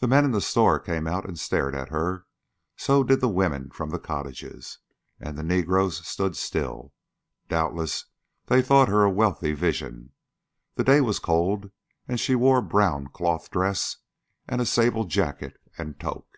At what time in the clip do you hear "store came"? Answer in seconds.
0.42-1.06